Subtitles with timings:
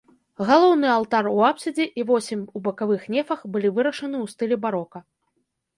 [0.49, 5.09] Галоўны алтар у апсідзе і восем у бакавых нефах былі вырашаны ў стылі барока.